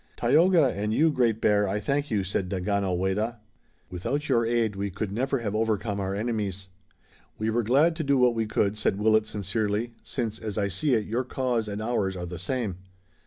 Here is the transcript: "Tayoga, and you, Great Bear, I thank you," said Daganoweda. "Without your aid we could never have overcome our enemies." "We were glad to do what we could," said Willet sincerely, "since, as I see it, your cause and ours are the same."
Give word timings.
"Tayoga, 0.17 0.73
and 0.73 0.91
you, 0.91 1.11
Great 1.11 1.39
Bear, 1.39 1.67
I 1.67 1.79
thank 1.79 2.09
you," 2.09 2.23
said 2.23 2.49
Daganoweda. 2.49 3.39
"Without 3.91 4.27
your 4.27 4.43
aid 4.47 4.75
we 4.75 4.89
could 4.89 5.11
never 5.11 5.37
have 5.41 5.53
overcome 5.53 5.99
our 5.99 6.15
enemies." 6.15 6.69
"We 7.37 7.51
were 7.51 7.61
glad 7.61 7.95
to 7.97 8.03
do 8.03 8.17
what 8.17 8.33
we 8.33 8.47
could," 8.47 8.79
said 8.79 8.97
Willet 8.97 9.27
sincerely, 9.27 9.93
"since, 10.01 10.39
as 10.39 10.57
I 10.57 10.69
see 10.69 10.95
it, 10.95 11.05
your 11.05 11.23
cause 11.23 11.67
and 11.67 11.83
ours 11.83 12.17
are 12.17 12.25
the 12.25 12.39
same." 12.39 12.77